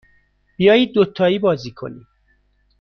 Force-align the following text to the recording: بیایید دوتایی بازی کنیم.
بیایید 0.57 0.93
دوتایی 0.93 1.39
بازی 1.39 1.71
کنیم. 1.71 2.07